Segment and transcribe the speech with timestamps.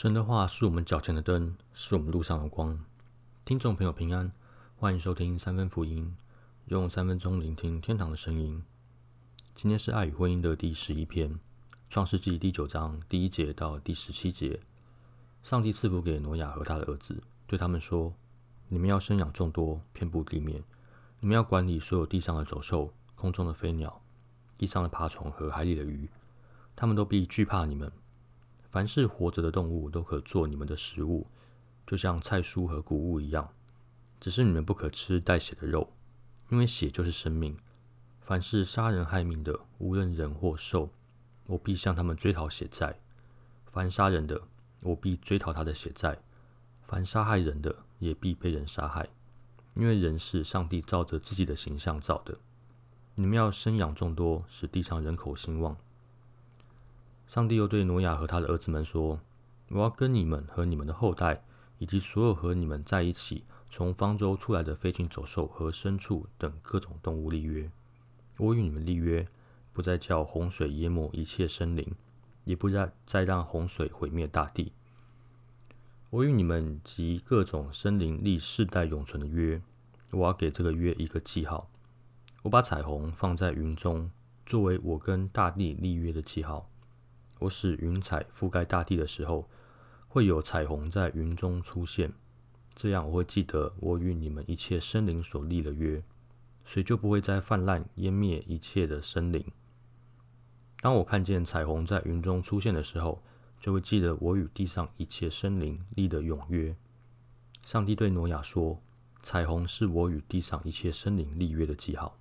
[0.00, 2.78] 神的话是我们脚前的灯，是我们路上的光。
[3.44, 4.30] 听众朋友平安，
[4.76, 6.14] 欢迎收听三分福音，
[6.66, 8.62] 用三分钟聆听天堂的声音。
[9.56, 11.40] 今天是爱与婚姻的第十一篇，
[11.90, 14.60] 创世纪第九章第一节到第十七节。
[15.42, 18.14] 上帝赐福给挪亚和他的儿子，对他们说
[18.70, 20.62] ：“你们要生养众多，遍布地面；
[21.18, 24.00] 你们要管理所有地上的走兽、空中的飞鸟、
[24.56, 26.08] 地上的爬虫和海里的鱼，
[26.76, 27.90] 他们都必惧怕你们。”
[28.70, 31.26] 凡是活着的动物都可做你们的食物，
[31.86, 33.48] 就像菜蔬和谷物一样。
[34.20, 35.92] 只是你们不可吃带血的肉，
[36.50, 37.56] 因为血就是生命。
[38.20, 40.90] 凡是杀人害命的，无论人或兽，
[41.46, 42.98] 我必向他们追讨血债。
[43.64, 44.42] 凡杀人的，
[44.80, 46.16] 我必追讨他的血债；
[46.82, 49.08] 凡杀害人的，也必被人杀害。
[49.74, 52.36] 因为人是上帝照着自己的形象造的。
[53.14, 55.76] 你们要生养众多，使地上人口兴旺。
[57.28, 59.20] 上帝又对挪亚和他的儿子们说
[59.68, 61.44] ：“我要跟你们和你们的后代，
[61.76, 67.70] 以及所有和你们在一起从方舟出来的飞禽走兽和牲畜等各种动物立约。
[68.38, 69.28] 我与你们立约，
[69.74, 71.94] 不再叫洪水淹没一切生灵，
[72.44, 74.72] 也不再再让洪水毁灭大地。
[76.08, 79.60] 我与你们及各种生灵立世代永存的约。
[80.12, 81.68] 我要给这个约一个记号。
[82.44, 84.10] 我把彩虹放在云中，
[84.46, 86.70] 作为我跟大地立约的记号。”
[87.38, 89.48] 我使云彩覆盖大地的时候，
[90.08, 92.12] 会有彩虹在云中出现。
[92.74, 96.02] 这样我会记得我与你们一切生灵所立的约，
[96.64, 99.44] 水就不会再泛滥淹灭一切的生灵。
[100.80, 103.20] 当我看见彩虹在云中出现的时候，
[103.58, 106.76] 就会记得我与地上一切生灵立的永约。
[107.64, 108.80] 上帝对挪亚说
[109.22, 112.16] ：“彩虹是我与地上一切生灵立约的记号。”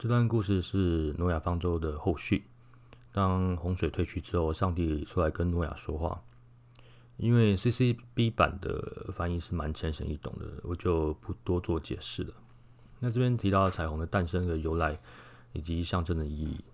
[0.00, 2.44] 这段故事是诺亚方舟的后续。
[3.12, 6.22] 当洪水退去之后，上帝出来跟诺亚说话。
[7.18, 12.32] 因为 CCB 版的翻译是蛮浅显易懂的，我就不多做解释了。
[13.00, 14.98] 那这边提到彩虹的诞生的由来
[15.52, 16.64] 以及象征的意义，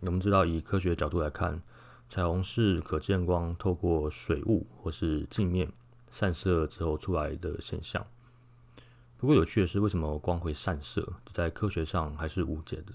[0.00, 1.62] 我们知道以科学角度来看，
[2.10, 5.70] 彩虹是可见光透过水雾或是镜面
[6.10, 8.04] 散射之后出来的现象。
[9.24, 12.92] 不过有趣的是，为什么光会散射，在科学上还是无解的。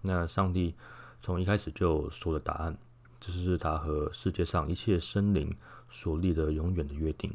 [0.00, 0.74] 那上帝
[1.20, 2.78] 从一开始就说了答案，
[3.20, 5.54] 这是他和世界上一切生灵
[5.90, 7.30] 所立的永远的约定。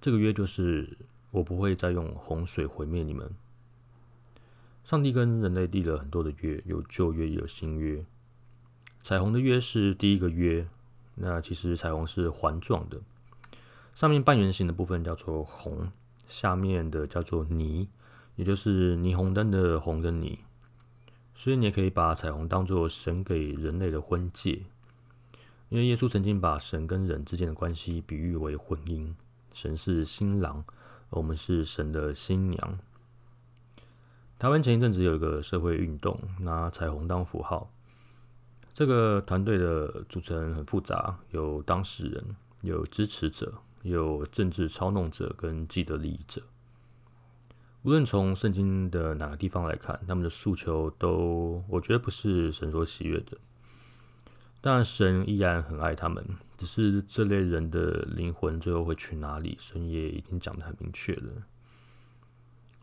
[0.00, 0.98] 这个约就是
[1.30, 3.30] 我不会再用洪水毁灭你们。
[4.82, 8.04] 上帝跟人类立了很多的约，有旧约也有新约。
[9.04, 10.66] 彩虹的约是第一个约，
[11.14, 13.00] 那其实彩虹是环状的，
[13.94, 15.92] 上面半圆形的部分叫做红。
[16.34, 17.86] 下面的叫做霓，
[18.34, 20.38] 也就是霓虹灯的红跟霓，
[21.32, 24.64] 所以你也可以把彩虹当做神给人类的婚戒，
[25.68, 29.14] 因为耶稣曾经把神跟人之间的关系比喻为婚姻，
[29.52, 30.64] 神是新郎，
[31.10, 32.78] 我们是神的新娘。
[34.36, 37.70] 台湾前一阵子有一个社会运动，拿彩虹当符号，
[38.74, 43.54] 这个团队的组成很复杂，有当事人，有支持者。
[43.84, 46.42] 有政治操弄者跟既得利益者，
[47.82, 53.36] 无论从圣经的哪个地方来看，他们的诉求都，我觉得不是神所喜悦的。
[54.62, 56.24] 当然，神依然很爱他们，
[56.56, 61.42] 只是这类人的灵魂最后会去哪里，神也已经讲得很明确了。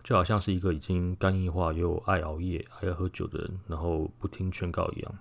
[0.04, 5.18] 就好像是一个已经肝硬化又爱熬夜还、爱喝酒的人，然后不听劝告一样，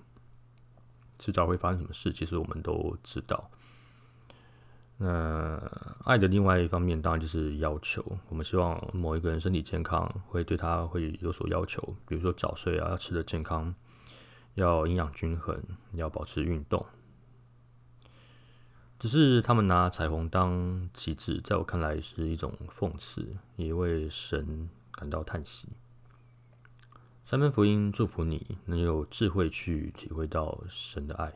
[1.18, 3.50] 迟早会发生什么事，其实我们都知道。
[5.02, 5.58] 那
[6.04, 8.04] 爱的另外一方面，当然就是要求。
[8.28, 13.74] 我们希望某一个人身体健康，会对他会有所要求，比如说早睡啊，要吃的健康，
[14.56, 15.58] 要营养均衡，
[15.92, 16.84] 要保持运动。
[18.98, 25.68] 只是他们拿彩虹当旗帜，在我看来是一种讽刺，也为神感到叹息。
[27.24, 31.32] 三分福音祝福你能有智慧去体会到神的爱。